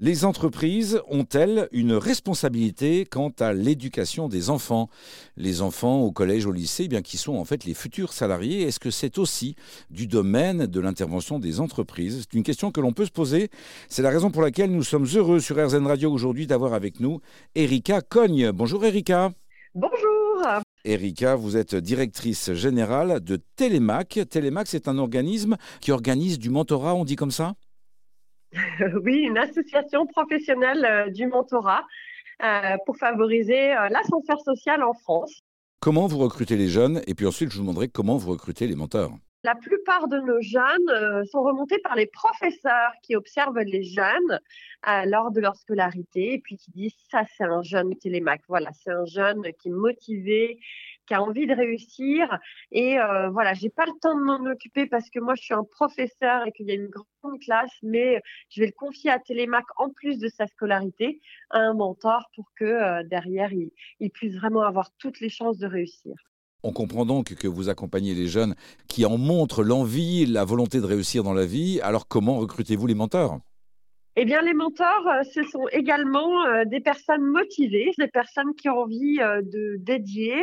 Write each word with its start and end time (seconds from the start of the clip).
Les 0.00 0.24
entreprises 0.24 1.00
ont-elles 1.08 1.68
une 1.72 1.92
responsabilité 1.92 3.04
quant 3.04 3.32
à 3.40 3.52
l'éducation 3.52 4.28
des 4.28 4.48
enfants? 4.48 4.88
Les 5.36 5.60
enfants 5.60 6.02
au 6.02 6.12
collège, 6.12 6.46
au 6.46 6.52
lycée, 6.52 6.84
eh 6.84 6.88
bien 6.88 7.02
qui 7.02 7.16
sont 7.16 7.34
en 7.34 7.44
fait 7.44 7.64
les 7.64 7.74
futurs 7.74 8.12
salariés, 8.12 8.62
est-ce 8.62 8.78
que 8.78 8.92
c'est 8.92 9.18
aussi 9.18 9.56
du 9.90 10.06
domaine 10.06 10.66
de 10.66 10.80
l'intervention 10.80 11.40
des 11.40 11.58
entreprises? 11.58 12.20
C'est 12.20 12.36
une 12.36 12.44
question 12.44 12.70
que 12.70 12.80
l'on 12.80 12.92
peut 12.92 13.06
se 13.06 13.10
poser. 13.10 13.50
C'est 13.88 14.02
la 14.02 14.10
raison 14.10 14.30
pour 14.30 14.42
laquelle 14.42 14.70
nous 14.70 14.84
sommes 14.84 15.06
heureux 15.16 15.40
sur 15.40 15.56
RZN 15.56 15.88
Radio 15.88 16.12
aujourd'hui 16.12 16.46
d'avoir 16.46 16.74
avec 16.74 17.00
nous 17.00 17.20
Erika 17.56 18.00
Cogne. 18.00 18.52
Bonjour 18.52 18.84
Erika. 18.84 19.32
Bonjour. 19.74 20.62
Erika, 20.84 21.34
vous 21.34 21.56
êtes 21.56 21.74
directrice 21.74 22.52
générale 22.52 23.18
de 23.18 23.40
Télémac. 23.56 24.20
Télémac, 24.30 24.68
c'est 24.68 24.86
un 24.86 24.96
organisme 24.96 25.56
qui 25.80 25.90
organise 25.90 26.38
du 26.38 26.50
mentorat, 26.50 26.94
on 26.94 27.04
dit 27.04 27.16
comme 27.16 27.32
ça? 27.32 27.56
oui, 29.04 29.20
une 29.20 29.38
association 29.38 30.06
professionnelle 30.06 30.84
euh, 30.84 31.10
du 31.10 31.26
mentorat 31.26 31.84
euh, 32.42 32.76
pour 32.86 32.96
favoriser 32.96 33.72
euh, 33.76 33.88
l'ascenseur 33.88 34.40
social 34.40 34.82
en 34.82 34.94
France. 34.94 35.40
Comment 35.80 36.06
vous 36.06 36.18
recrutez 36.18 36.56
les 36.56 36.68
jeunes? 36.68 37.02
Et 37.06 37.14
puis 37.14 37.26
ensuite, 37.26 37.50
je 37.50 37.56
vous 37.56 37.62
demanderai 37.62 37.88
comment 37.88 38.16
vous 38.16 38.30
recrutez 38.30 38.66
les 38.66 38.74
mentors. 38.74 39.16
La 39.44 39.54
plupart 39.54 40.08
de 40.08 40.18
nos 40.18 40.40
jeunes 40.40 41.24
sont 41.26 41.42
remontés 41.42 41.78
par 41.78 41.94
les 41.94 42.06
professeurs 42.06 42.90
qui 43.04 43.14
observent 43.14 43.60
les 43.60 43.84
jeunes 43.84 44.40
lors 45.06 45.30
de 45.30 45.40
leur 45.40 45.54
scolarité 45.54 46.34
et 46.34 46.40
puis 46.40 46.56
qui 46.56 46.72
disent 46.72 46.96
ça 47.08 47.22
c'est 47.36 47.44
un 47.44 47.62
jeune 47.62 47.96
télémac, 47.96 48.42
voilà 48.48 48.70
c'est 48.72 48.90
un 48.90 49.04
jeune 49.04 49.42
qui 49.60 49.68
est 49.68 49.72
motivé, 49.72 50.58
qui 51.08 51.14
a 51.14 51.22
envie 51.22 51.46
de 51.46 51.54
réussir. 51.54 52.38
Et 52.70 52.98
euh, 53.00 53.30
voilà, 53.30 53.54
j'ai 53.54 53.70
pas 53.70 53.86
le 53.86 53.92
temps 54.00 54.14
de 54.14 54.22
m'en 54.22 54.50
occuper 54.50 54.86
parce 54.86 55.08
que 55.10 55.18
moi, 55.18 55.34
je 55.34 55.42
suis 55.42 55.54
un 55.54 55.64
professeur 55.64 56.46
et 56.46 56.52
qu'il 56.52 56.66
y 56.66 56.70
a 56.70 56.74
une 56.74 56.88
grande 56.88 57.40
classe, 57.40 57.72
mais 57.82 58.20
je 58.50 58.60
vais 58.60 58.66
le 58.66 58.72
confier 58.72 59.10
à 59.10 59.18
Télémac 59.18 59.64
en 59.78 59.88
plus 59.90 60.18
de 60.18 60.28
sa 60.28 60.46
scolarité, 60.46 61.20
à 61.50 61.58
un 61.58 61.74
mentor 61.74 62.30
pour 62.36 62.46
que 62.56 62.64
euh, 62.64 63.02
derrière, 63.04 63.52
il, 63.52 63.70
il 63.98 64.10
puisse 64.10 64.36
vraiment 64.36 64.62
avoir 64.62 64.90
toutes 64.98 65.20
les 65.20 65.30
chances 65.30 65.58
de 65.58 65.66
réussir. 65.66 66.14
On 66.64 66.72
comprend 66.72 67.06
donc 67.06 67.34
que 67.36 67.48
vous 67.48 67.68
accompagnez 67.68 68.14
les 68.14 68.26
jeunes 68.26 68.54
qui 68.88 69.06
en 69.06 69.16
montrent 69.16 69.62
l'envie, 69.62 70.26
la 70.26 70.44
volonté 70.44 70.80
de 70.80 70.86
réussir 70.86 71.22
dans 71.22 71.32
la 71.32 71.46
vie. 71.46 71.80
Alors 71.82 72.08
comment 72.08 72.38
recrutez-vous 72.38 72.86
les 72.88 72.96
mentors? 72.96 73.38
Eh 74.20 74.24
bien, 74.24 74.42
les 74.42 74.52
mentors, 74.52 75.06
euh, 75.06 75.22
ce 75.32 75.44
sont 75.44 75.68
également 75.70 76.44
euh, 76.44 76.64
des 76.64 76.80
personnes 76.80 77.22
motivées, 77.22 77.92
des 77.98 78.08
personnes 78.08 78.52
qui 78.56 78.68
ont 78.68 78.80
envie 78.80 79.20
euh, 79.20 79.42
de 79.42 79.76
dédier 79.78 80.34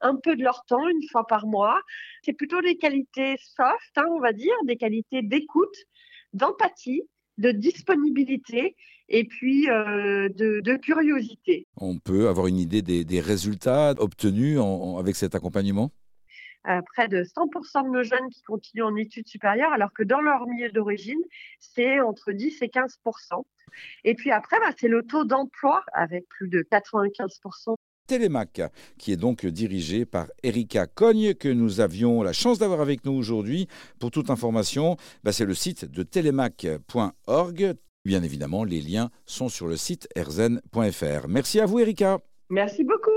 un 0.00 0.16
peu 0.16 0.34
de 0.34 0.42
leur 0.42 0.64
temps 0.66 0.88
une 0.88 1.08
fois 1.12 1.24
par 1.24 1.46
mois. 1.46 1.80
C'est 2.22 2.32
plutôt 2.32 2.60
des 2.60 2.76
qualités 2.76 3.36
soft, 3.38 3.92
hein, 3.96 4.06
on 4.10 4.18
va 4.18 4.32
dire, 4.32 4.54
des 4.64 4.76
qualités 4.76 5.22
d'écoute, 5.22 5.76
d'empathie, 6.32 7.02
de 7.38 7.52
disponibilité 7.52 8.74
et 9.08 9.24
puis 9.24 9.66
de, 9.66 10.76
curiosité. 10.78 11.68
On 11.76 11.98
peut 11.98 12.26
avoir 12.28 12.48
une 12.48 12.58
idée 12.58 12.82
des, 12.82 13.20
résultats 13.20 13.94
obtenus 13.98 14.58
avec 14.98 15.14
cet 15.14 15.36
accompagnement? 15.36 15.92
Euh, 16.68 16.80
près 16.94 17.08
de 17.08 17.22
100% 17.22 17.84
de 17.84 17.90
nos 17.90 18.02
jeunes 18.02 18.28
qui 18.30 18.42
continuent 18.42 18.84
en 18.84 18.96
études 18.96 19.28
supérieures, 19.28 19.72
alors 19.72 19.92
que 19.92 20.02
dans 20.02 20.20
leur 20.20 20.46
milieu 20.46 20.70
d'origine, 20.70 21.20
c'est 21.60 22.00
entre 22.00 22.32
10 22.32 22.62
et 22.62 22.68
15%. 22.68 23.44
Et 24.04 24.14
puis 24.14 24.30
après, 24.30 24.58
bah, 24.60 24.70
c'est 24.78 24.88
le 24.88 25.02
taux 25.02 25.24
d'emploi 25.24 25.84
avec 25.92 26.28
plus 26.28 26.48
de 26.48 26.62
95%. 26.62 27.74
Télémac, 28.06 28.60
qui 28.98 29.12
est 29.12 29.16
donc 29.16 29.44
dirigé 29.44 30.06
par 30.06 30.28
Erika 30.42 30.86
Cogne, 30.86 31.34
que 31.34 31.48
nous 31.48 31.80
avions 31.80 32.22
la 32.22 32.32
chance 32.32 32.58
d'avoir 32.58 32.80
avec 32.80 33.04
nous 33.04 33.12
aujourd'hui. 33.12 33.66
Pour 33.98 34.10
toute 34.10 34.30
information, 34.30 34.96
bah, 35.24 35.32
c'est 35.32 35.44
le 35.44 35.54
site 35.54 35.84
de 35.84 36.02
telemac.org. 36.02 37.74
Bien 38.04 38.22
évidemment, 38.22 38.62
les 38.62 38.80
liens 38.80 39.10
sont 39.24 39.48
sur 39.48 39.66
le 39.66 39.76
site 39.76 40.08
erzen.fr. 40.14 41.28
Merci 41.28 41.58
à 41.58 41.66
vous, 41.66 41.80
Erika. 41.80 42.20
Merci 42.50 42.84
beaucoup. 42.84 43.10